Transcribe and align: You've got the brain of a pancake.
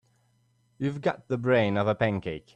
You've 0.79 0.99
got 1.01 1.27
the 1.27 1.37
brain 1.37 1.77
of 1.77 1.85
a 1.85 1.93
pancake. 1.93 2.49